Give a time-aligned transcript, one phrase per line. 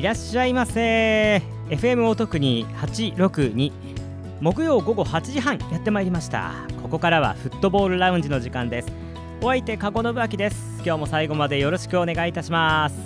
[0.00, 1.42] いらっしゃいませ。
[1.68, 3.70] FM お得に862
[4.40, 5.58] 木曜午後8時半。
[5.70, 6.54] やってまいりました。
[6.80, 8.88] ここからはフットボールラウンジの時間です。
[9.42, 10.80] お相手加古信明です。
[10.82, 12.96] 今日も最後までよろしくお願いいたします。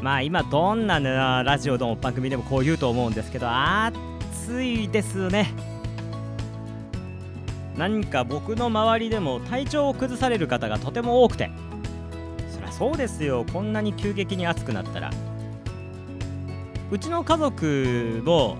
[0.00, 5.52] まあ今どんな、ね、ラジオの番組でもこう言うと思うんですけど暑いですね。
[7.76, 11.50] 何か僕の周りでも体調を崩される方がとても多くて。
[12.54, 13.44] そりゃそうですよ。
[13.52, 15.10] こんなに急激に暑くなったら。
[16.90, 18.56] うちの家族も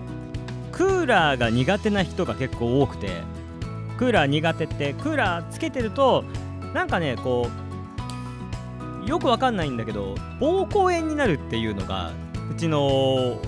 [0.71, 3.09] クーラーが苦手な人が結構多くて
[3.97, 6.23] クーラー苦手ってクーラーつけてると
[6.73, 7.49] なんかねこ
[9.05, 12.11] うよくわかんないんだけど膀胱炎になるっていうのが
[12.51, 13.39] うちの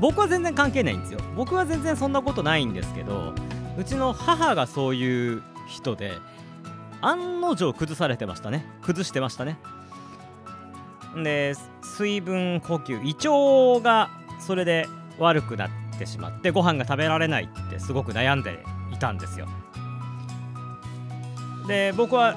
[0.00, 1.20] 僕は全然関係ないんですよ。
[1.36, 3.32] 僕は全然そんなことないんですけど
[3.78, 6.12] うちの母がそういう人で
[7.00, 8.66] 案の定崩されてましたね。
[8.82, 9.58] 崩してましたね。
[11.22, 19.46] で水分補給胃腸がそれで悪くなってしまってご飯が食べられないってすごく悩んでいたんですよ。
[21.68, 22.36] で僕は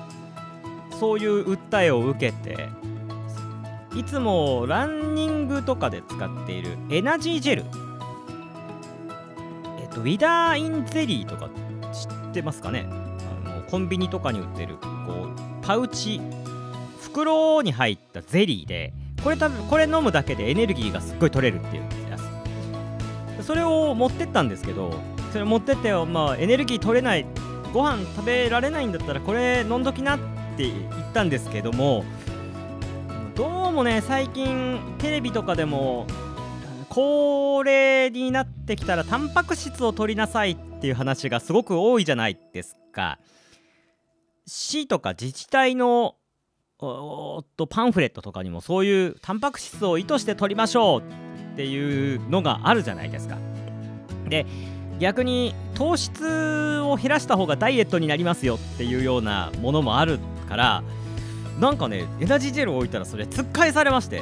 [1.00, 2.70] そういう訴えを受けて
[3.95, 7.66] いつもランニングとかで使っているエナジージェル
[9.80, 11.50] えっとウィダーインゼリーとか
[11.92, 12.88] 知ってますかね？
[13.45, 16.22] あのコンビニとかに売ってるこうパウチ
[17.17, 21.83] 袋に入ったゼリーでこれ多分これ飲むだけでエネルギーがすっごい取れるっていう。
[22.11, 22.17] や
[23.41, 24.93] つそれを持ってったんですけど
[25.31, 27.25] それ持ってってまあエネルギー取れない
[27.73, 30.19] ご飯食べられないんだったらこれ飲んどきなっ
[30.57, 32.05] て言ったんですけども
[33.33, 36.05] どうもね最近テレビとかでも
[36.89, 43.19] 高齢になってきたらタンパク質を取りなさいっていう話がすごく多いじゃないですか。
[44.45, 46.15] 市とか自治体の
[46.80, 53.38] おっとパンフレットとかにもそういうタンパク質を意図して取りましょうっていうのがあるじゃないですか。
[54.30, 54.45] で
[54.99, 60.83] 逆に糖質を減らした方がダイエットになりますよっていうようなものもあるから
[61.60, 64.21] なんかねエナジージェルを置いたらそれ突っ返されまして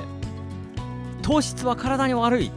[1.22, 2.52] 糖質は体に悪い。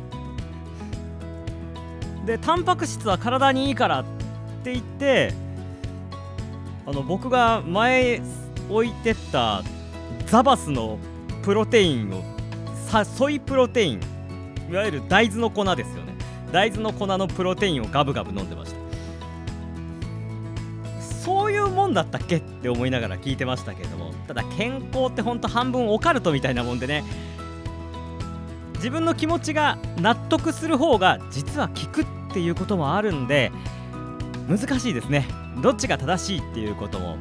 [2.25, 4.05] でタンパク質は体にいいからっ
[4.63, 5.33] て言って
[6.87, 8.21] あの僕が前
[8.69, 9.63] 置いてった
[10.27, 10.99] ザバスの
[11.43, 12.23] プロテインを
[12.87, 14.01] さソイプロテイン
[14.71, 16.15] いわゆる大豆の粉ですよね。
[16.53, 18.79] 大豆の粉のプロテインをガブガブ飲んでました。
[21.01, 27.05] そういうもんだったっけって思いながら聞いてましたけれどもただ健康ってほんと半分オカルトみたいなもんでね。
[28.77, 33.51] 自分の気持ちが納得する方が実は効くっていうこともあるんで
[34.49, 35.27] 難しいですね。
[35.63, 37.17] どっちが正しいっていうことも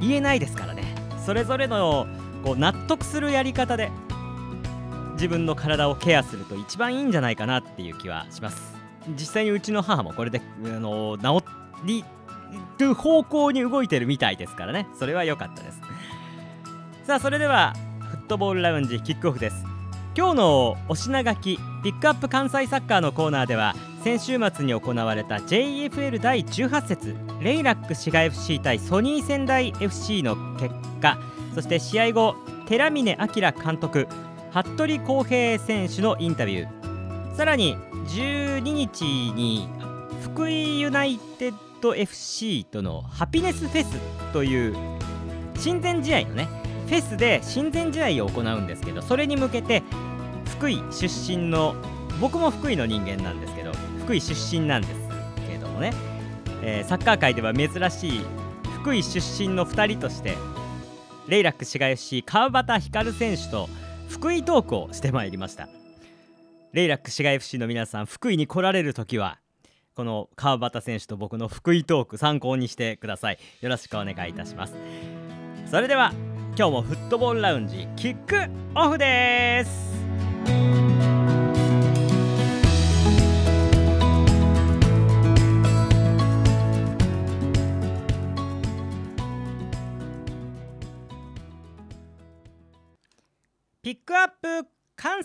[0.00, 0.94] 言えないですからね。
[1.24, 2.06] それぞれの
[2.44, 3.90] こう納得するやり方で
[5.14, 8.74] 自分の体をケアすると一番いいんじゃないかなっていう気はします。
[9.18, 11.44] 実際にうちの母もこれであの治
[11.84, 12.04] り
[12.78, 14.86] る方向に動いてるみたいですからね。
[14.98, 15.80] それは良かったです。
[17.04, 17.74] さあそれでは
[18.10, 19.64] フットボールラウンジキックオフです。
[20.16, 31.18] 今日のお品書きピックアップ関西サッカーのコーナーでは先週末に行われた JFL 第18節レイラック滋賀 FC 対ソニー仙台 FC の結果
[31.54, 32.34] そして試合後
[32.68, 34.06] 寺峰明監督
[34.52, 37.34] 服部康平選手のインタビュー。
[37.34, 37.78] さらに
[38.08, 39.70] 12日に
[40.22, 43.98] 福井ユナイテッド FC とのハピネスフェス
[44.34, 44.76] という
[45.56, 46.48] 親善試合のね
[46.88, 49.82] フェスで親善試合を行うんですけどそれに向けて
[50.58, 51.74] 福井出身の
[52.20, 53.63] 僕も福井の人間なんですけど
[54.04, 54.94] 福井出身なんです
[55.46, 55.92] けれどもね、
[56.62, 58.20] えー、サッカー界では珍しい
[58.80, 60.36] 福井出身の2人として
[61.26, 63.68] レイラック滋賀 FC 川端光選手と
[64.10, 65.68] 福井トークをしてまいりました。
[66.74, 69.38] レイラック滋賀 FC の皆さん福井に来られる時は
[69.94, 73.38] この川端選手と僕の福井トーク参考にしてください。
[73.62, 74.74] よろしくお願いいたします。
[75.70, 76.12] それでは
[76.58, 78.36] 今日もフットボールラウンジキック
[78.74, 80.03] オフです。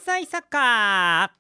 [0.10, 1.40] 関西サッカー。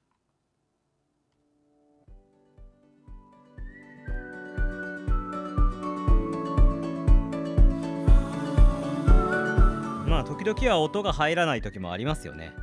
[10.07, 12.53] まあ時々は音が入らない時もありますよね。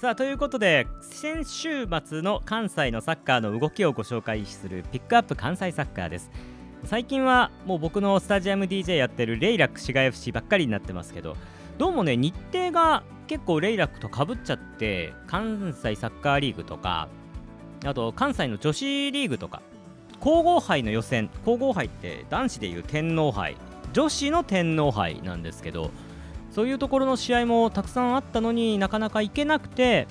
[0.00, 6.30] さあということで先週末の関西のサッカーの動きをご紹介するピックアップ関西サッカーです。
[6.84, 11.36] 最近はもう僕のスタジアム DJ やってるレイラック滋賀 FC ばっかりになってますけど
[11.78, 17.08] どうもね日程が結構レイラックとかぶっちゃって関西サッカーリーグとか
[17.84, 19.62] あと関西の女子リーグとか
[20.20, 23.56] 皇后杯の予選皇后杯って男子でいう天皇杯
[23.92, 25.90] 女子の天皇杯なんですけど
[26.50, 30.06] そういうところの試合もたくさんあったのになかなか行けなくて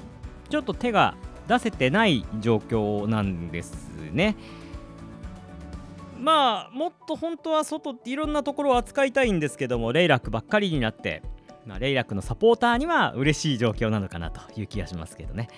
[0.50, 1.16] ちょっと手が
[1.48, 4.36] 出せてない状況なんですね。
[6.20, 11.22] まあもっと本当は外っていろんなところを扱いたいんですけどもレイラックばっかりになって、
[11.66, 15.50] まあ、レイラックのサポーターには嬉しい状況なのかなという気がしますけどね。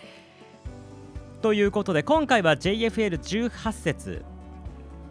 [1.42, 4.26] ということで今回は JFL18 節。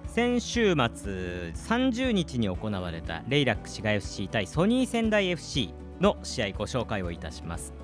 [0.06, 7.74] 先週末30日に行われたレイラック滋賀 FC 対ソニー仙台 FC の試合ご紹介をいたします。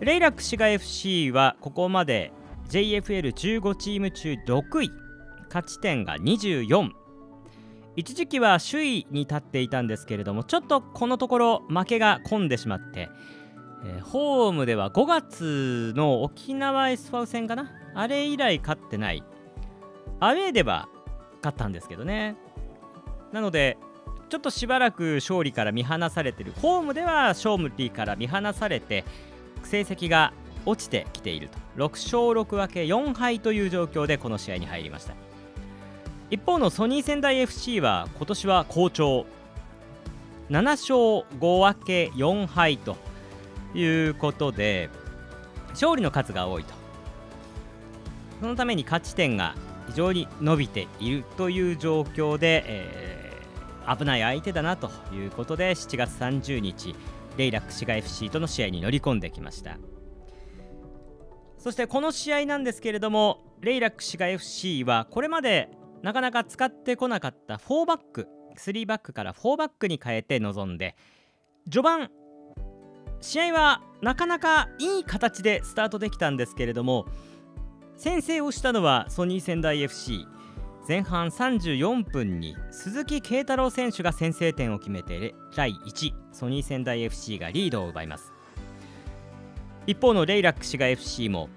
[0.00, 2.32] レイラック滋賀 FC はここまで
[2.68, 4.90] JFL15 チーム中6位。
[5.48, 6.90] 勝ち点が24
[7.98, 13.10] 一時期は首位に立っていたんですけれどもちょっとこのところ負けが込んでしまって、
[13.84, 17.72] えー、ホームでは5月の沖縄 s ファウ戦かな？
[17.96, 19.24] あれ以来勝ってない。
[20.20, 20.88] アウェーでは
[21.42, 22.36] 勝ったんですけどね。
[23.32, 23.76] なので
[24.28, 26.52] ちょっとしばらく勝利から見放されてる。
[26.62, 29.04] ホームでは勝利から見放されて
[29.64, 30.32] 成績が
[30.66, 31.58] 落ちてきていると。
[31.76, 35.14] 6勝6分け4敗という状況でこの試合に入りました。
[36.30, 39.24] 一方のソニー仙台 FC は今年は好調。
[40.50, 40.94] 7勝
[41.40, 42.96] 5分け4敗と
[43.74, 44.88] いうことで
[45.70, 46.74] 勝利の数が多いと。
[48.40, 49.54] そのために勝ち点が
[49.88, 56.94] 非常に伸びているという状況で、えー、危ない相手だなということで7月30日
[57.36, 59.78] レイラック滋賀 FC との試合に乗り込んできました。
[61.56, 65.70] そしてこの試合なんですけれどもレイラック滋賀 FC はこれまで
[66.02, 70.96] なかなか使ってこなかった4バック3バックから4バックに変えて臨んで
[71.64, 72.10] 序盤
[73.20, 77.06] 試合はなかなかいい形でスタートできたんですけれども
[77.96, 80.26] 先制をしたのはソニー仙台 FC
[80.86, 88.32] 前半34分に鈴木慶太郎選手が先制点を決めて第1ソニー仙台 FC がリードを奪います。
[89.86, 91.50] 一方のレイラック滋賀 FC も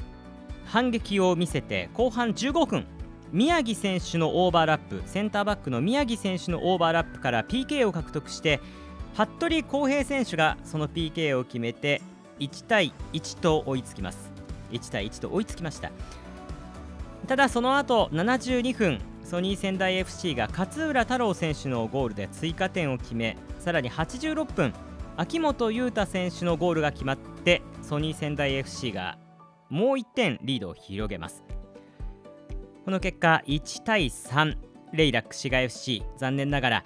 [0.66, 2.86] 反撃を見せて後半15分
[3.32, 8.60] 宮城選手のオーバーラップセンターバックの宮城選手のオーバーラップから PK を獲得して
[9.14, 12.02] 服部康平選手がその PK を決めて
[12.40, 14.32] 1対1と追いつきます。
[14.72, 15.92] 1対1と追いつきました。
[17.28, 24.74] ただその後72分ソニー仙台 FC が勝浦太郎選手のゴールで追加点を決めさらに86分
[25.16, 29.18] 秋元悠太選手のゴールが決まってソニー仙台 FC が
[29.70, 31.51] もう1点リードを広げます。
[32.84, 34.58] この結果1対3
[34.94, 36.84] レイラック滋賀 FC 残念ながら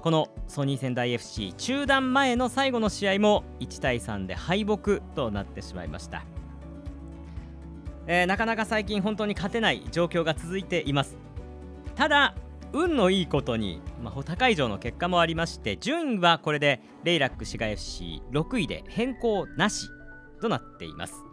[0.00, 6.24] このソニー仙台 FC 中断前の最後の試合も1対3で敗北となってしまいました、
[8.06, 11.18] えー、なかなか最近本当に勝てない状況が続いています。
[11.96, 12.34] ただ
[12.72, 19.88] 運のいいことに、まあ、高い上の結果もありまして順位はこれでレイラック滋賀 FC6 位で変更なし
[20.40, 21.27] となっています。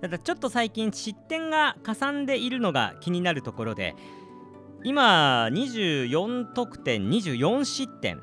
[0.00, 3.94] ただちょっと最近失点がかさんでいるのが気になるところで
[4.82, 8.20] 今24得点24失点。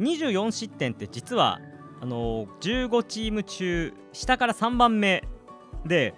[0.00, 1.60] 24失点って実は
[2.00, 5.24] あの15チーム中下から3番目
[5.86, 6.14] で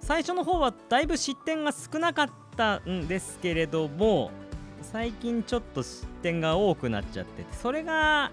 [0.00, 4.30] 最初の方はだいぶ失点が少なかったんですけれども
[4.82, 8.30] 最近ちょっと失点が多くなっちゃってそれが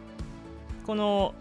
[0.85, 1.33] この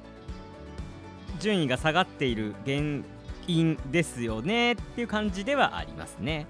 [1.40, 3.02] 順位が下がっている原
[3.46, 6.46] 因ですよねっていう感じではありますね。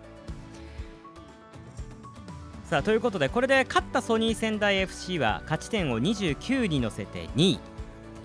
[2.70, 7.60] さあということでこれで勝ったソニー仙台 FC は勝ち点を29に乗せて2位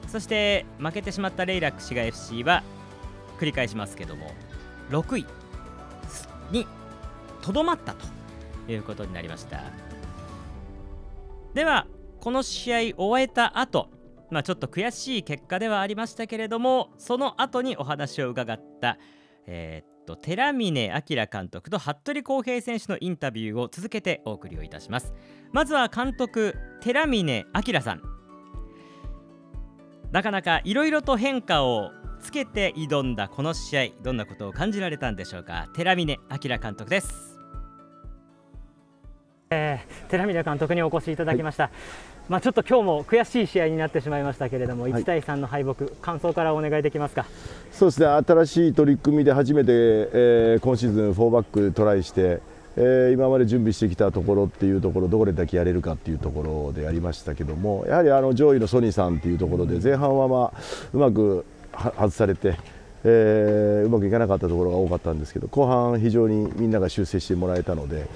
[0.07, 2.62] そして負けてしまったレイラック滋賀 FC は
[3.39, 4.31] 繰り返しますけども
[4.91, 5.25] 6位
[6.51, 6.67] に
[7.41, 8.05] とどまったと
[8.72, 9.63] いうことになりました
[11.55, 11.88] では
[12.19, 13.89] この試合終えた後
[14.32, 18.98] まあ、ちょっと悔しい結果ではありましたけれどもその後にお話を伺った、
[19.46, 25.13] えー、っと寺峰明監督と服部康平選手のインタビューを続けてお送りをいたします。
[25.51, 28.01] まずは監督寺峰明さん。
[30.12, 31.91] なかなかいろいろと変化を
[32.22, 35.67] つけて挑んだこの試合どんなことを感じられたんでしょうか。
[35.75, 37.39] 寺峰明監督です。
[39.51, 41.71] えー、寺峰監督にお越しいただきました、はい
[42.27, 47.27] まあ、ちょっと今日も悔しい試合になってしまいましたけれども、1対3の敗北、感想からお願いできますか？
[47.71, 52.39] そうですね、新しい取り組みで初めて、えー、今シーズン、4バックトライして、
[52.77, 60.53] えー、今まで準備してきたところっていうところどれだけやれるかっていうところでありましたけどもやはりあの上位のソニーさんっていうところで前半はまあ
[60.93, 62.57] うまく外されて、
[63.03, 68.07] えー、うまくいかなかったところが多かったんですけど後半非常にみんなが修正してもらえたので。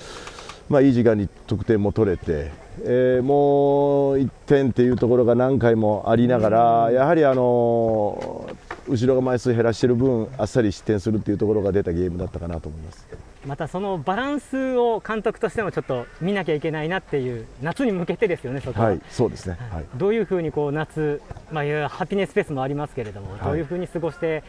[0.70, 2.52] まあ、いい時間に得点も取れて、
[2.84, 8.50] えー、もう1点っていうところが何回もありながら、やはりあの
[8.88, 13.08] 後ろが枚数減らしている分、あっさり失点するっていうところが出たゲームだったかなと思います。
[13.46, 18.90] またそのバランスを監督としてもちょっと見なきゃいけないなっていう、夏に向けてですよね、そこは。
[18.90, 21.22] はい、そうですね、はい、どういうふうにこう夏、
[21.52, 24.44] まあ、いハピネスペースもありますけれども、どういうふうに過ごして、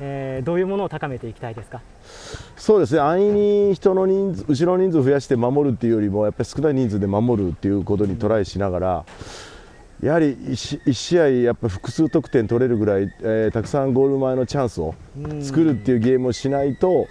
[0.00, 1.80] えー、どういうものを高めていきたいですか？
[2.64, 3.00] そうですね。
[3.00, 9.04] 安易に人の人数後ろ人数増やして守るっていうよりもやっぱり少ない人数で守るっていうことにトライしながら、
[10.02, 14.94] やはり 1, 1試合やっぱ複数得点取れるぐらい、えー、たくさんゴール前のチャンスを
[15.42, 17.06] 作るっていうゲームをしないと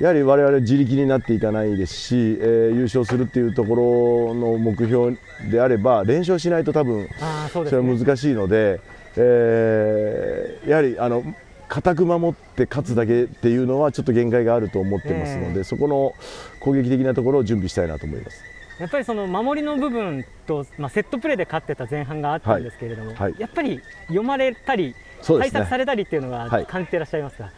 [0.00, 5.16] やはり我々自力になっていかないですし、えー、優勝するっていうところの目標
[5.50, 7.08] であれば連勝しないと多分
[7.54, 8.82] それは難しいので、
[9.16, 11.24] えー、やはりあの
[11.70, 16.14] 固く守って勝つだけっていうのはちょっと限界があると思ってますので、えー、そこの
[16.58, 18.42] 攻撃的なところを準備したいなと思います。
[18.80, 23.16] やっぱりその守りの部分と、まあ、セットプレーで勝ってた前半があったんですけれども、はい。
[23.18, 27.52] はい、やっぱり読まれたり、対策されたりっていうのは感じていらっしゃいますか、はい、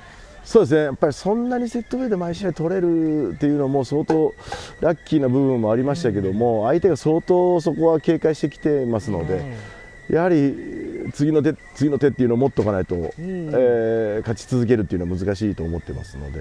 [0.44, 4.34] そうですね、やっぱりそんなにセットプレーで毎試合取れるっていうのも相当
[4.80, 9.82] ラッキーな部分もありましたけども、相手が相当そこは警戒してきてますので。
[10.10, 10.81] やはり
[11.12, 16.40] 次の手次の手っていうのを持っておかないと、うん、えー、勝ち続けるっていうのは難しいと思ってますので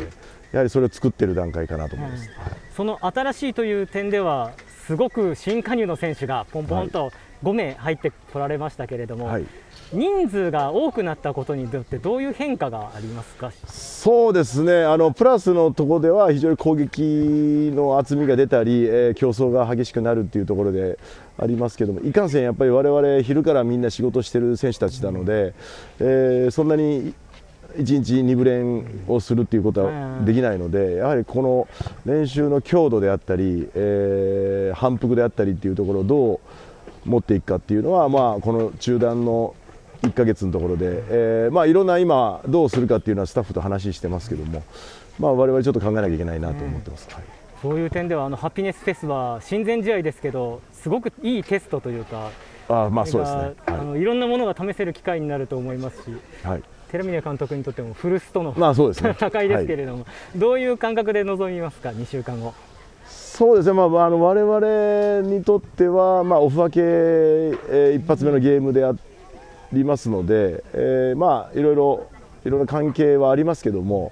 [0.52, 4.54] やはりそれを作っている段階かなと思います、はい、その新しいという点では
[4.86, 7.12] すごく新加入の選手がポンポンと
[7.44, 9.46] 5名入ってこられましたけれども、はい、
[9.94, 13.52] 人数が多くなったことによってどういう変化がありますか？
[13.68, 14.84] そうですね。
[14.84, 20.98] あのプラスのところでは非常に攻撃の厚みが出たり、えー、競争が激しくなるっていうところで
[21.38, 25.54] ありますけどもいかんせんやっぱり我々昼からみんな仕事してる選手たちなので、
[26.00, 27.14] えー、そんなに
[27.78, 31.68] 1日2部練をするということはできないので、やはりこの
[32.06, 36.40] 練習の強度であったり、えー、反復であったりというところをどう
[37.10, 39.56] 持っていくかっていうのは、まあ、この中断の
[40.02, 44.64] 1か月のところで、えーまあ、いろんな今、どうするかっていうのはスタッフと話してますけども、
[45.20, 47.08] まあ、我々ちょっと考えなきゃいけないなと思ってます。
[47.12, 47.24] はい。
[47.62, 52.32] そういう点ではあのハピネスフェスは親善試合ですけどすごくいいテストというか
[52.68, 56.12] あまあそうですね、はい、あのいろんなものが試せる機会になると思いますし、
[56.44, 60.06] はい、寺峰監督にとってもフルストの、まあそうですね、 戦いですけれども、は
[60.36, 62.54] い、どういう感覚で臨みますか？2週間後。
[63.06, 68.94] そうですね、まあ、あの我々にとっては、まあ、オフ明け、えー、一発目のゲームであ
[69.74, 72.08] りますので、えー、まあいろいろ
[72.46, 74.12] いろんな関係はありますけども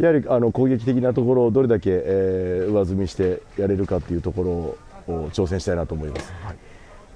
[0.00, 4.76] やはりあの攻撃的なところをどれだけ、えー、上積みしてやれるかというとこ
[5.08, 6.32] ろを挑戦したいなと思います。
[6.44, 6.56] はい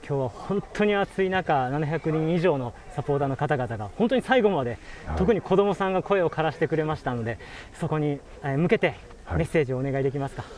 [0.07, 4.77] 今日は本当に暑い中、700人以上のサポーターの方々が本当に最後まで、
[5.07, 7.39] はい、特に子どもさんが声を枯らしてくれましたので、
[7.81, 8.97] そこに向けて
[9.35, 10.43] メッセージをお願いできますか？
[10.43, 10.51] はい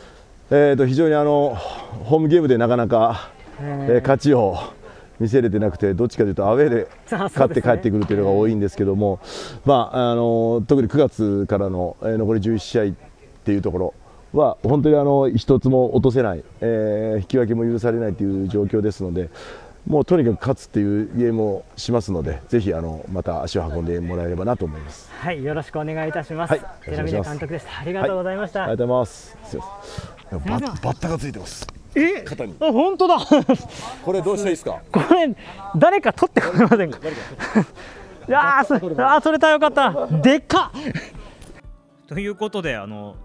[0.51, 3.31] えー、と非常にあのホームゲームでなかなか、
[3.61, 4.59] えー、勝ちを
[5.19, 9.21] 見せれてなくてどっちかというとアウェーで 勝って帰ってくるというのが多いんですけども、
[9.65, 12.93] まあ、あの特に9月からの残り11試合っ
[13.45, 13.95] ていうところ
[14.33, 19.31] は本当にあの一つも落とせない、えー、引き分けも許されないという状況ですので
[19.87, 25.09] もうとにかく勝つっていうゲームをしますので、ぜひあのまた足を運んでもらえればなと思います。
[25.13, 26.51] はい、よろしくお願いいたします。
[26.51, 27.81] はい、寺峰監督でした。
[27.81, 28.61] ありがとうございました。
[28.63, 29.39] はい、ありがとうございます。
[29.45, 29.59] す
[30.83, 31.76] バッタがついてます。
[31.97, 32.55] え、肩に。
[32.61, 33.19] あ、本当だ。
[34.05, 34.81] これどうしたらいいですか？
[34.93, 35.35] これ
[35.77, 36.99] 誰か取ってくれませんか？
[38.29, 40.07] いやそあ取れたよかった。
[40.21, 40.73] でか
[42.09, 43.17] ということであの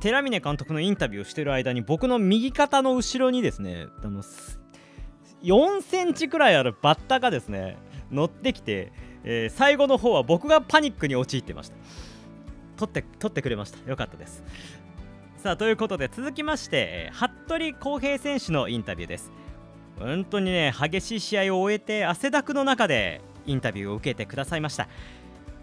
[0.00, 4.22] 寺峰監督のインタビューをしている間に僕の右肩の後ろにですねあの
[5.42, 7.76] 4センチくらいあるバッタがですね
[8.10, 8.92] 乗ってきて、
[9.24, 11.76] えー、最後の方は僕がパニックに陥っていました
[12.76, 14.42] 取って取ってくれましたよかったです
[15.42, 19.32] さあということで続きまして服部康平選手のインタビューです。
[19.98, 24.86] 本当にね激しい試合を終えて汗だくの中でインタビューを受けてくださいました。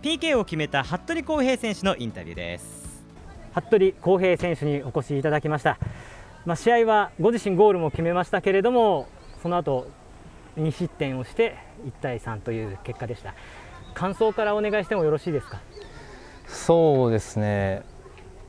[0.01, 3.05] PK を決めた服部康平選手のインタビューです。
[3.53, 5.77] 服部康平選手にお越しいただきました。
[6.43, 9.07] まあ、試合はご自身ゴールも決めましたけれども
[9.43, 9.91] その後
[10.57, 11.55] 2失点をして
[11.85, 13.35] 1対3という結果でした。
[13.93, 15.61] 感想からお願いしてもよろしいですか？
[16.47, 17.83] そうですね、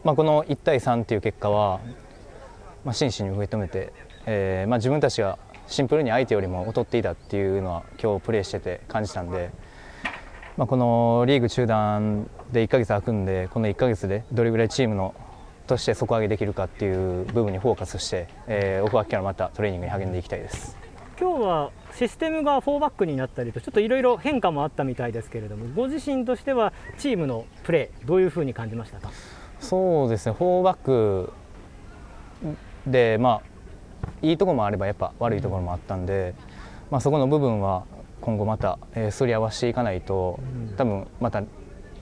[0.08, 1.80] まあ、この1対3という結果は、
[2.82, 3.92] まあ、真摯に受け止めて、
[4.24, 9.50] えーまあ、自分たちがシンプルに相手よりも劣っていたっていうのは今日プレーしてて感じたんで、
[10.56, 15.14] まあ、このリーグ中断で1ヶ月空くんでこの1ヶ月でどれぐらいチームの
[15.66, 20.78] として底上げできるかっていう部分にフォーカスして、えー、オフ秋からまたトレーニングに励んでいきたいです。
[21.20, 29.10] 今日はシステムが4バックになったりとちょっといろいろ変化もあったみたいですけれどもご自身としてはチームのプレーどういうふうに感じましたか？
[29.60, 31.32] そうですね4バック
[32.86, 33.48] でまあ
[34.22, 36.34] いいところもあればやっぱ悪いところもあったんで、
[36.90, 37.84] まあ、そこの部分は
[38.20, 40.40] 今後また、えー、すり合わせていかないと
[40.76, 41.42] 多分また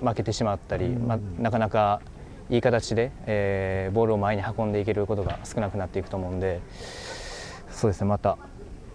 [0.01, 2.01] 負けてしまったり、まあ、なかなか
[2.49, 6.61] いい形で、えー、ボールを前に運んでいけることが少なくなっていくと思うんで
[7.71, 8.39] そうですねまた、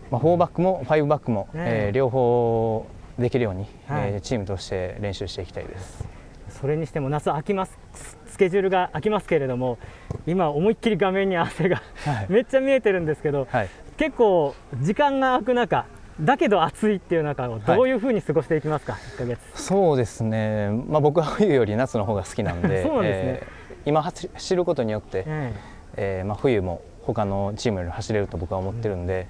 [0.10, 2.86] まあ、4バックも5バックも、えー、両方
[3.20, 6.08] できるように、はい、えー、チームとして練習していきたいです。
[6.50, 7.78] それにしても夏空きます。
[7.94, 9.78] スケジュールが空きますけれども
[10.26, 11.84] 今思いっきり画面に汗が
[12.28, 15.86] めっちゃ見えてるんですけど、はい、結構時間が空く中
[16.20, 19.40] だけど暑いっていう中をどういうふうに過ごしていきますか、はい、1ヶ月。
[19.54, 25.60] そうですね、まあ、僕は冬より夏の方が好きなんで そうですね、えー、今走ることによって、えー、
[25.98, 29.28] えー、まあ、冬も他のチームより走れると僕は思ってるんで、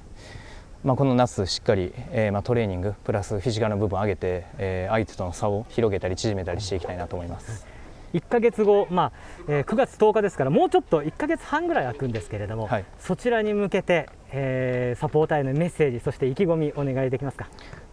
[0.83, 7.67] うん、まあ、この夏しっかり、えーまあ、トレーニングプラスフィジカルの部分を上げて、えー、相手との差を広げたり縮めたりしていきたいなと思います。
[8.13, 9.11] 1か月後、まあ
[9.47, 17.47] えー、9月10日ですからもうちょっと1か月半ぐらい空くんですけれども、はい、そちらに向けて、えー、サポーターへのメッセージそして意気込みお願いできますか？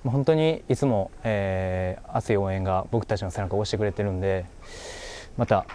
[0.05, 4.47] 本当にいつも、えー、熱い応援が僕たちの背中を押してくれてるんで
[5.37, 5.67] また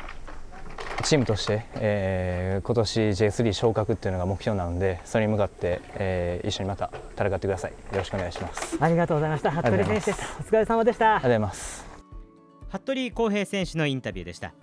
[1.04, 7.72] チームとして、えー、今年 J3 昇格っていうのが目標なのでそれに向かって、えー、一緒にまた戦ってください。
[7.72, 8.78] よろしくお願いします。
[8.80, 9.52] ありがとうございました。
[9.52, 10.14] 服部選手でした。
[10.40, 11.06] お疲れ様でした。
[11.06, 11.93] ありがとうございます
[12.74, 14.56] 服部康平選手のインタビューでした、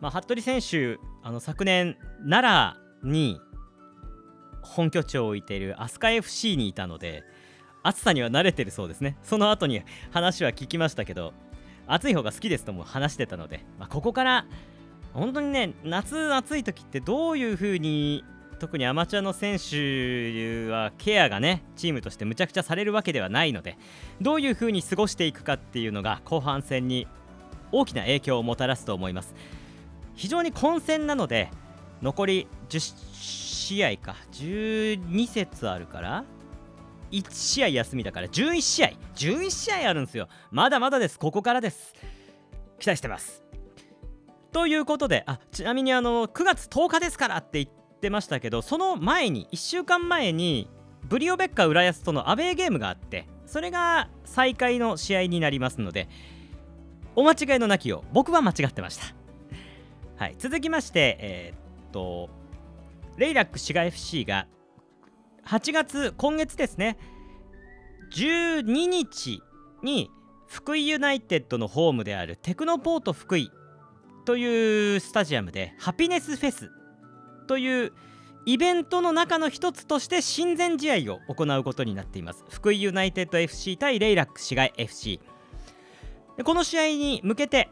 [0.00, 3.38] まあ、服部選手あの昨年奈良に
[4.62, 7.22] 本拠地を置いている飛鳥 FC にいたので
[7.82, 9.18] 暑さには慣れてるそうですね。
[9.22, 11.34] その後に話は聞きましたけど
[11.86, 14.46] 暑い方が好きですとも話してたので、まあ、ここから
[15.12, 18.24] 本当にね夏暑い時ってどういう風に
[18.64, 23.76] 特にアマチュアの選手はケアがねチームとしてむちゃくちゃされるわけではないので
[24.22, 27.06] どういう風に過ごしていくかっていうのが後半戦に
[27.72, 29.34] 大きな影響をもたらすと思います。
[30.14, 31.50] 非常に混戦なので
[32.00, 32.80] 残り10
[33.12, 36.24] 試合か12節あるから
[37.10, 40.28] 1試合休みだから11試合11試合あるんですよ。
[40.50, 41.18] まだまだです。
[41.18, 41.92] ここからです。
[42.78, 43.44] 期待してます。
[44.52, 50.68] ということであちなみにあの9月10日ですからって言ってってましたけどその前に1週間前に
[51.08, 56.08] ブリオベッカ浦安とのアウェーゲームがあってそれが再開の試合になりますので
[57.16, 59.06] お間違いのなきを僕は間違ってました、
[60.16, 62.28] はい、続きましてえー、っと
[63.16, 64.46] レイラック滋賀 FC が
[65.46, 66.98] 8月今月ですね
[68.14, 69.42] 12日
[69.82, 70.10] に
[70.46, 73.50] 福井ユナイテッドのホームであるテクノポート福井
[74.26, 76.70] というスタジアムでハピネスフェス
[77.44, 77.92] という
[78.46, 82.44] イベントの中の一つとして親善試合を行うことになっています。
[82.50, 85.20] 福井ユナイテッド FC 対レイラック市街 FC
[86.36, 87.70] でこの試合に向けて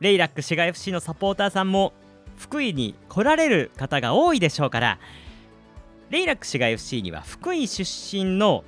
[0.00, 1.92] レイラック市街 FC のサポーターさんも
[2.36, 4.98] 福井に来られる方が多いでしょうから
[6.10, 8.64] レイラック市街 FC には福井出身の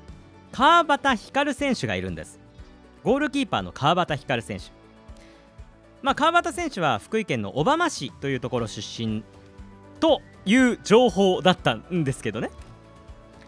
[0.52, 2.40] 川端光選手がいるんです。
[3.04, 4.64] ゴールキーパーの川端光選手。
[6.02, 9.22] まあ川端選手は福井県の小浜市というところ出身
[10.00, 12.50] という情報だったんですけどね。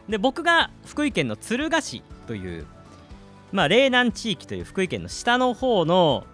[0.09, 2.67] で僕が福井県の敦賀市という
[3.53, 6.27] まあ嶺南地域という福井県の下の方の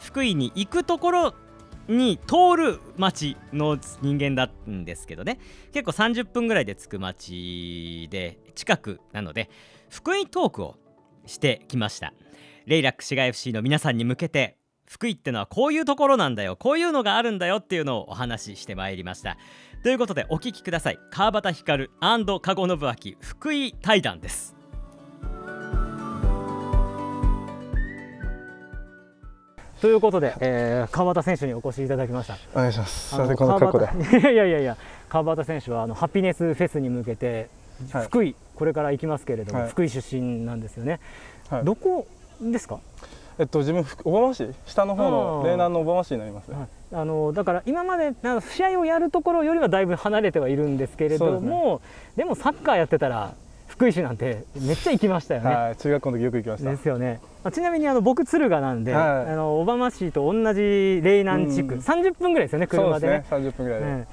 [0.00, 1.34] 福井に行くところ
[1.88, 5.38] に通る町の人間だったんですけどね。
[5.72, 9.50] 結構30分ぐらいで着く町で近くなので
[9.90, 10.76] 福井トークを
[11.26, 12.12] してきました。
[12.66, 19.36] レイラック市街 FC の皆さんに向けて福井ってのはこういうところなんだよこういうのがあるんだよっていうのをお話ししてまいりました。
[19.82, 20.98] ということでお聞きください。
[21.10, 24.54] 川端光籠信明福井対談です。
[29.80, 32.38] ということで、えー、川端選手にお越しいただきました。
[32.54, 33.10] お願いします。
[33.10, 33.88] すこの格好で。
[34.18, 34.76] いやいやいや
[35.10, 37.50] 川端選手はあのハピネスフェスに向けて、
[37.92, 41.00] はい、福井これから行きますけれども、はい、福井出身なんですよね、
[41.50, 42.06] はい、どこ
[42.40, 42.80] ですか？
[43.38, 44.48] えっと、自分小浜市？
[44.66, 46.56] 下の方の嶺南の小浜市になります、ね、
[46.92, 51.80] あのだから今までなんか試合をやるところよりはだいぶ離れてはいるんですけれども
[52.16, 53.34] で、ね,、もサッカーやってたら
[53.66, 55.52] 福井市なんてめっちゃ行きましたよね。
[55.52, 56.70] はい、中学校の時よく行きました。
[56.70, 57.20] ですよね。
[57.52, 63.24] ちなみにあの僕敦賀なんで、はい、あの小浜市と同じ嶺南地区、うん、30分ぐらいですよね車でね。
[63.28, 63.52] そうですね。
[63.52, 64.06] 30分ぐらいで。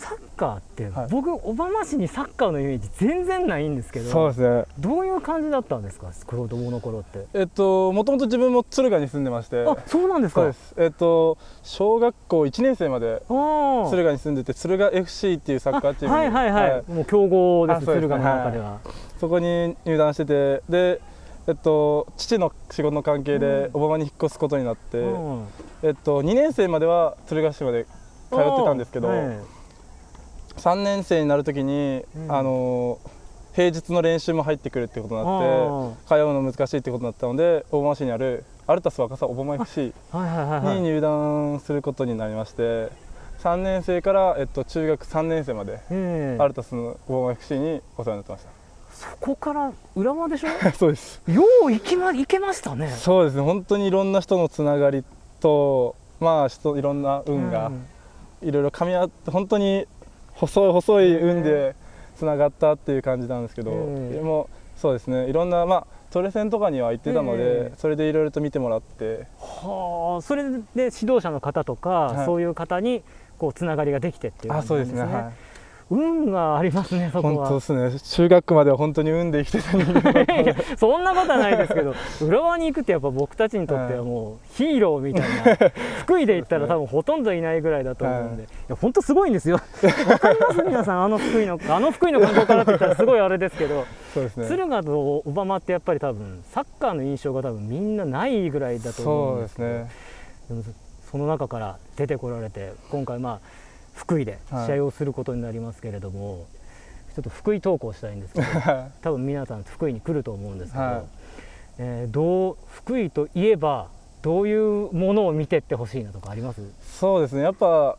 [0.00, 1.08] サッカーって、はい。
[1.10, 4.64] 僕小浜市にサッカーのイメージ全然ないんですけどそうですね。
[4.78, 6.10] どういう感じだったんですか？
[6.26, 7.26] 子供の頃って。
[7.34, 9.64] えっともともと自分も敦賀に住んでまして。
[9.64, 10.50] あそうなんですか？
[10.78, 16.20] えっと小学校1年生まで敦賀に住んでて敦賀 FC っていうサッカーチームに。
[16.20, 18.78] はいはいはい、もう強豪です敦賀の中では、
[19.20, 21.00] そこに入団しててで
[21.46, 25.46] えっと父の仕事の関係で小浜に引っ越すことになって、うん。
[25.82, 27.84] えっと2年生までは敦賀市まで
[28.30, 29.38] 通ってたんですけど、はい
[30.56, 32.32] 3年生になるときに、うん。
[32.32, 32.98] あの
[33.52, 35.42] 平日の練習も入ってくるってことになっ
[36.06, 39.92] てあ通うの難しいってことになったので大浜市にあるアルタス若狭小浜 FC
[40.76, 42.90] に入団することになりまして
[43.40, 46.40] 3年生から、えっと、中学3年生までええ。
[46.40, 48.42] アルタスの小浜 FC にお世話になってまし
[48.92, 50.48] そこから浦和でしょ？
[50.60, 51.20] た そうです。
[51.26, 52.88] よう行きま行けましたね。
[52.88, 53.34] そうです。
[53.36, 55.04] ね本当にいろんな人のつながり
[55.40, 58.48] とまあ人いろんな運がうん。
[58.48, 59.86] いろいろ噛み合って本当に
[60.40, 61.74] 細い細い運で
[62.16, 64.12] つながったっていう感じなんですけど、うん。
[64.12, 65.28] でもそうですね。
[65.28, 67.76] いろんなまあトレセンとかには行ってたので、うん。
[67.76, 69.26] それでいろいろと見てもらって。
[69.38, 70.22] はあ。
[70.22, 72.26] それで指導者の方とか、はい。
[72.26, 73.02] そういう方に
[73.38, 75.22] こうつながりができてっていうあ感じそうですね、なんですね。
[75.22, 75.32] はい
[75.90, 78.00] 運がありますねそこ本は当ですね。
[78.00, 85.70] 中学までは本当に運で生きてた人間だったので そんなことはないですけど浦和に行くってやっぱ僕たちにとってはもうヒーローみたいな。
[86.06, 89.56] 福井で言ったら多分ほとんどいないぐらいだと思うんで、い、や本当すごいんですよ。
[90.08, 91.04] わかります皆さん。
[91.04, 93.84] あの福井のあの福井の観光からって言ったらすごいあれですけど。
[94.14, 94.46] そうですね。
[94.46, 99.68] 敦賀と小浜ってやっぱり多分サッカーの印象が多分みんなないぐらいだと思そううんでけど。
[99.68, 99.84] で
[100.62, 100.90] すすね。
[101.10, 103.60] その中から出てこられて今回まあ
[104.00, 106.46] 福井で試合をすることになりますけれども、
[107.14, 108.46] ちょっと福井投稿したいんですけど
[109.02, 111.02] 多分皆さん福井に来ると思うんですけど、はい。
[111.78, 113.88] えーどう福井といえば
[114.22, 116.60] どういうものを見てってほしいなとかあります？
[116.82, 117.42] そうですね。
[117.42, 117.96] やっぱ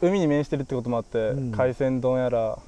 [0.00, 1.52] 海に面してるってこともあって、うん。
[1.52, 2.58] 海鮮丼やら、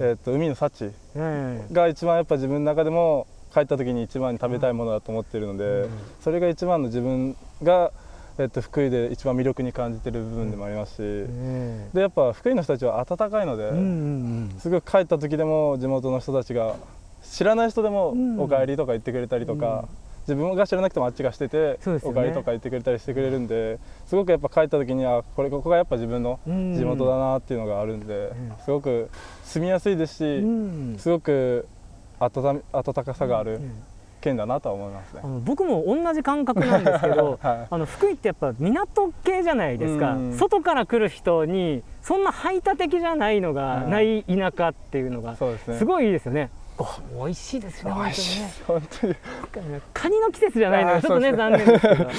[0.00, 1.66] えっと海の幸え。
[1.72, 5.90] が一番やっぱ自分の中でも帰った時に一番に食べたいものだと思ってるので、うん。
[6.22, 7.92] それが一番の自分が、
[8.38, 16.76] えっと、福井で一番魅力に感じてる部分でもありますし、えでやっぱ福井の人たちは温かいので、うんうんすごい帰った時でも地元の人たちが
[17.22, 19.86] 知らない人でもうん「おかえり」とか言ってくれたりとか、
[20.22, 22.18] 自分が知らなくてもあっちがしてて「そうですよね。
[22.18, 26.74] おかえり」とか言ってくれたりしてくれるんですごくやっぱ帰った時にあこれここがやっぱ自分のうん。
[26.74, 28.52] 地元だなっていうのがあるんで、ん。
[28.64, 29.10] すごく
[29.44, 30.96] 住みやすいですし、うん。
[30.98, 31.66] すごく
[32.18, 32.62] 温
[33.04, 33.72] かさがあるうん
[34.24, 45.78] 県だなとは思いますね僕も同じ感覚なんですけど はいあの福井ってやっぱ港系じゃないですか、うん外から来る人にそんな排他的じゃないのがうんない田舎っていうのがそうですね。
[45.78, 46.50] すごいいいですよね。
[46.76, 46.86] ご
[47.24, 48.42] 美味しいですね、本美味しい。
[48.66, 49.14] 本当に。
[49.92, 52.10] カニの季節じゃないのちょっとねそう残念ですけど。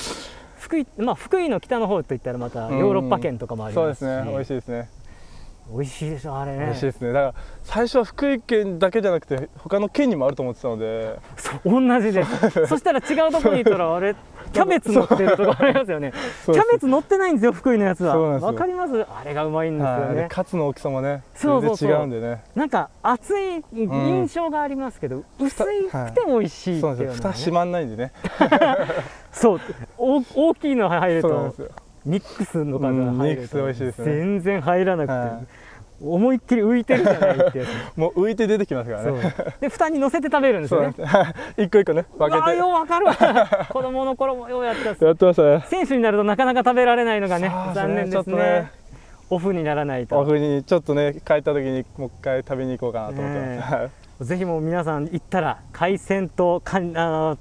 [0.60, 4.32] 福井まあ福井の北の方といったらまたうんヨーロッパ圏とかもありそうまし、ですすね。
[4.32, 4.90] 美味しいですね。
[5.72, 6.66] 美味しいでしょあれね。
[6.66, 7.08] 美味しいですね。
[7.12, 12.68] だから最初は福井県だけじゃなくて他の県にもあると思ってたので、そう同じです。
[12.68, 14.16] そしたら違うところに行ったらあれ
[14.54, 16.14] キャベツ乗ってるとこありますよね。
[16.46, 18.16] キャベツ乗ってないんですよ福井のやつは。
[18.18, 19.02] わかります？
[19.02, 20.28] あれがうまいんですよね。
[20.30, 21.90] カツの大きさもね、そうそうそう。
[21.90, 22.44] 違うんでね。
[22.54, 27.14] なんか熱い印象がありますけど、薄いくても美味しいってそうなんですよ。
[27.16, 28.12] 蓋閉まんないんでね。
[29.32, 29.60] そう。
[29.98, 31.30] お大きいの入ると。
[31.30, 31.70] そうなんですよ。
[32.06, 34.06] ミックスのがうん入るとミックス美味しいですね。
[34.06, 35.42] 全然入らなくて、は
[36.02, 39.34] 思いっきり浮いてるじゃないってやつ もう浮いて出てきますからね。
[39.62, 40.94] で蓋に乗せて食べるんですよね。
[41.58, 42.44] 一個一個ね、分けて。
[42.44, 43.16] あようわかるわ。
[43.72, 45.04] 子供の頃もようやったっす。
[45.04, 45.64] やってましたね。
[45.68, 48.14] 選手になるとなかなか食べられないのがね残念ですね。
[48.14, 48.72] ちょっとね。
[49.32, 53.74] オフにならないオとフにちょっとね帰った時にもう一回食べに行こうかなと思ってます。
[53.74, 53.90] はい
[54.22, 57.38] ぜひもう皆さん行ったら海鮮とカニあの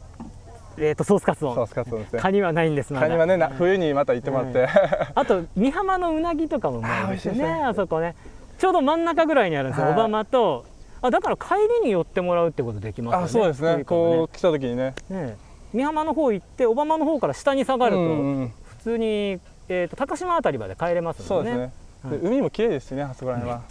[0.78, 1.54] えー、とソースカツ丼。
[1.54, 2.20] ソースカツ丼ですね。
[2.20, 3.06] カニはないんですまだ。
[3.06, 4.68] カニはねな冬にまた行ってもらって、
[5.14, 7.64] あと美浜のうなぎとかもうまいですよねね。
[7.64, 8.14] あそこね。
[8.58, 9.94] ちょうど真ん中ぐらいにあるんですよ、はい。
[9.96, 10.64] 小浜と。
[11.02, 13.76] あだから帰りに寄ってもらうってことできますよねあそうですね。
[13.78, 13.84] ね。
[13.84, 14.94] こう来た時にね。
[15.10, 15.36] ね
[15.74, 21.50] 美浜の方行って小浜の方から下に下がると、うんうん普通に、えー、と高島あたりまで帰れますもんね。
[21.50, 21.72] そうですね、はい
[22.10, 23.62] で海も綺麗ですしねあそこら辺は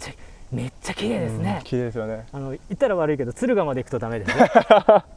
[0.84, 1.56] ちゃめっちゃ綺麗ですね。
[1.58, 2.26] うん、綺麗ですよね。
[2.32, 4.50] あの言ったら悪いけど敦賀まで行くとダメですね。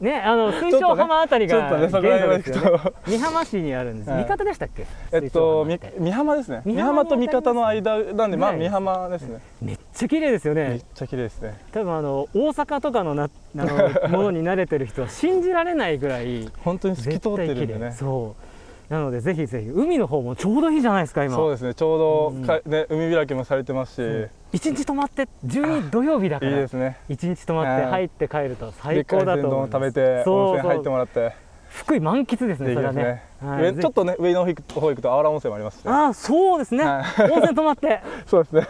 [0.00, 2.78] ねあの水晶浜あたりちょっが限度ですよね。
[2.78, 2.94] と。
[3.06, 4.24] 美浜市にあるんです、はい。
[4.24, 4.86] 三方でしたっけ？
[5.12, 6.62] えっとみ水晶浜ですね。
[6.64, 8.58] 美美浜と三方の間なんでまあね。
[8.60, 9.40] 美浜ですね。
[9.60, 11.58] めっちゃ綺麗ですよめっねちゃ綺麗ですね。
[11.72, 13.66] 多分あの大阪とかのなあの
[14.08, 17.92] ものに慣れてる人は信じられないぐらい本当に透き絶通ってるんでね。
[17.92, 18.47] そう
[18.88, 21.36] なのでぜひぜひ海の方もちょうどいいじゃないですか今。
[21.36, 22.44] そうですねちょうどうん。
[22.44, 26.96] か、ね、海開きもされてますし、一日泊まって12土曜日だかいいらですね。
[27.08, 29.92] 一日泊まってはい入って帰ると最高だと思います。
[29.94, 31.48] で海鮮丼を食べて温泉入ってもらって。
[31.68, 38.00] 福井満喫ですねそれはね、はい、ちょっとね上の方行くとあわら温泉もあります、ね、あそうですね、はい、温泉泊まって。
[38.26, 38.66] そうですね。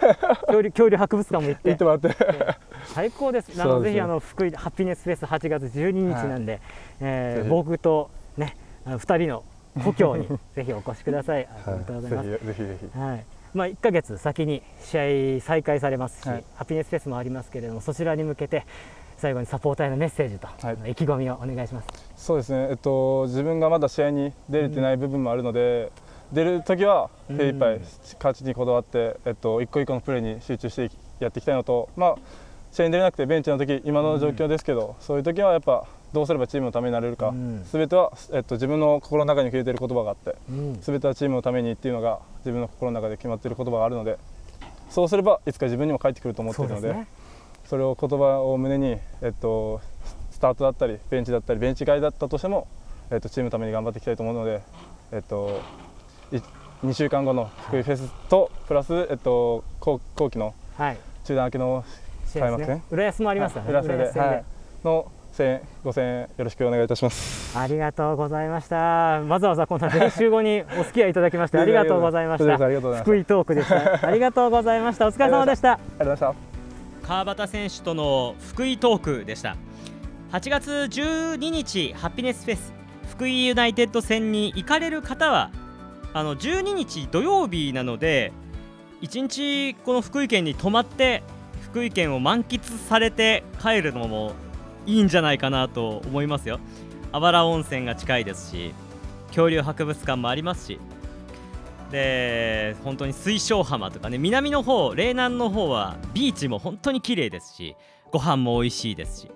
[0.47, 1.69] 恐竜恐竜博物館も行って。
[1.71, 2.17] 行ってもらって、
[2.87, 3.63] 最高です。
[3.63, 6.61] あのぜひあの福井ハピネスフェス8月12日なんで、はい、
[7.01, 9.45] えー、僕とね2人の
[9.85, 11.47] 故郷にぜひお越しください。
[11.47, 12.31] ありがとうございます。
[12.31, 12.99] ぜひぜひ。
[12.99, 13.25] はい。
[13.55, 18.65] まあ1ヶ月先に試合再開されますし、はい、ハピネスフェスもありますけれども、そちらに向けて
[19.17, 21.89] 最後にサポーターへのメッセージと、はい、意気込みをお願いします。
[22.17, 22.69] そうですね。
[22.71, 25.91] えっと自分がまだ試合に出れてない部分もあるので。
[26.31, 27.81] うん、出る時は精一杯
[28.15, 32.17] 勝ちにこだわって、えっと、一個一個のプレーに集中してやっていきたいのと、まあ、
[32.71, 40.37] 試合に出れなくてベンチの時今の状況ですけど、うん、そういう時はやっぱどうすればチームのためになれるか、す、べ、ては、えっと、自分の心の中に消えている言葉があって、
[40.81, 44.19] す、べ、てはチームのためにっていうのが自分の心の中で決まっている言葉があるので
[44.91, 47.07] そうすればいつか自分にも返ってくると思っているので、ね、
[47.67, 49.81] それを言葉を胸に、えっと、
[50.31, 52.67] スタートだったりベンチだったりベンチ外だったとしても、
[53.11, 54.63] えっと、チームのために頑張っていきたいと思うので、
[55.13, 55.61] えっと、
[56.85, 60.55] 2週間後の福井フェスとプラス、えっと、後後期の
[61.25, 61.85] 中断明けの
[62.33, 64.45] 開幕戦、ね、浦安もありますね、浦安で、はい、
[64.85, 67.57] の千円五千円よろしくお願いいたします。
[67.57, 68.77] ありがとうございました。
[68.77, 72.57] わざわざこんな練習後にお付き合いいただきましてありがとうございました。
[73.03, 75.07] 福井トークでしたありがとうございました。
[75.07, 75.73] お疲れ様でした。
[75.73, 77.09] ありがとうございました。
[77.09, 79.57] 川端選手との福井トークでした。
[80.33, 82.79] 8月12日ハピネスフェス。
[83.09, 85.51] 福井ユナイテッド戦に行かれる方は
[86.13, 88.33] あの12日土曜日なので
[89.03, 91.23] 1日この福井県に泊まって
[91.63, 94.33] 福井県を満喫されて帰るのも
[94.89, 96.59] いいんじゃないかなと思いますよ。
[97.13, 98.75] あばら温泉が近いですし
[99.29, 100.81] 恐竜博物館もありますし。
[101.91, 107.77] で本当に水晶浜とかね南の方嶺南の方はビーチも本当に綺麗ですし
[108.11, 109.31] ご飯も美味しいですし。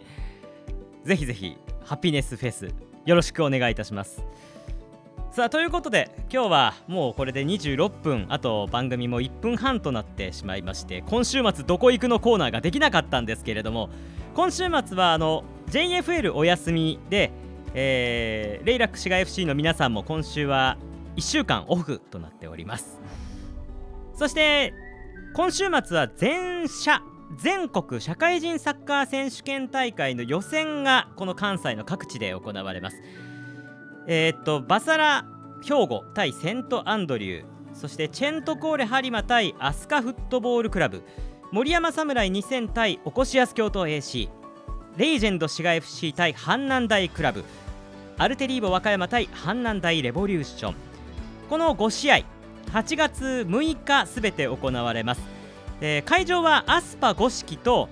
[1.05, 2.69] ぜひぜひハピネスフェス
[3.05, 4.25] よろしくお願いいたします。
[5.33, 13.89] さあということで今日はもうこれで26分あと番組も1分半となってしまいまして今週末どこ行くのコーナーができなかったんですけれども
[14.35, 17.33] 今週末はあの JFL お休みで、
[17.73, 20.77] えー、レイラック滋賀 FC の皆さんも今週は
[21.17, 23.01] 1週間オフとなっております。
[24.15, 24.75] そして
[25.35, 27.01] 今週末は全社
[27.39, 33.01] 全国社会人サッカー選手権大会の予選がこの関西の各地で行われます。
[34.07, 35.25] えー、っとバサラ
[35.63, 41.03] 兵庫対セントアンドリューそしてチェントコーレ播磨対アスカフットボールクラブ
[41.53, 44.29] 森山侍2000対おこしやす京都 AC
[44.97, 47.45] レイジェンド滋賀 FC 対阪南大クラブ
[48.19, 50.75] アルテリーボ和歌山対阪南大レボリューション。
[51.49, 52.17] この5試合
[52.73, 55.23] 8月6日すべて行われます、
[55.81, 57.89] えー、会場はアスパ五色と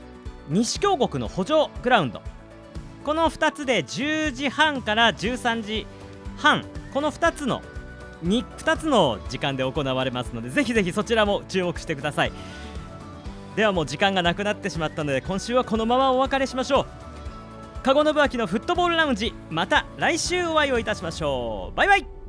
[0.49, 2.23] 西京極の補助グラウンド。
[3.05, 5.87] この2つで10時半から13時
[6.41, 7.63] 半この2つの
[8.25, 12.33] 2, 2つの時間で行われますのでぜひぜひそちらも注目してください。
[13.57, 16.87] ではもう時間がなくなってしまったので今週はこのままお別れしましょう。
[17.83, 21.77] 籠信明のフットボールラウンジまた来週お会いをいたしましょう。
[21.77, 22.20] バイバイ。